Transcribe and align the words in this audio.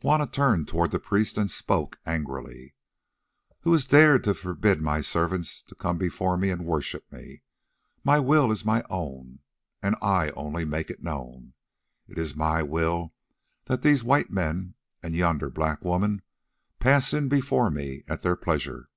Juanna 0.00 0.26
turned 0.26 0.66
towards 0.66 0.92
the 0.92 0.98
priest 0.98 1.36
and 1.36 1.50
spoke 1.50 1.98
angrily: 2.06 2.74
"Who 3.64 3.72
has 3.72 3.84
dared 3.84 4.24
to 4.24 4.32
forbid 4.32 4.80
my 4.80 5.02
servants 5.02 5.60
to 5.60 5.74
come 5.74 5.98
before 5.98 6.38
me 6.38 6.48
and 6.48 6.64
worship 6.64 7.04
me? 7.12 7.42
My 8.02 8.18
will 8.18 8.50
is 8.50 8.64
my 8.64 8.82
own, 8.88 9.40
and 9.82 9.94
I 10.00 10.30
only 10.30 10.64
make 10.64 10.88
it 10.88 11.02
known. 11.02 11.52
It 12.08 12.16
is 12.16 12.34
my 12.34 12.62
will 12.62 13.12
that 13.66 13.82
these 13.82 14.02
white 14.02 14.30
men 14.30 14.72
and 15.02 15.14
yonder 15.14 15.50
black 15.50 15.84
woman 15.84 16.22
pass 16.80 17.12
in 17.12 17.28
before 17.28 17.70
me 17.70 18.04
at 18.08 18.22
their 18.22 18.36
pleasure." 18.36 18.88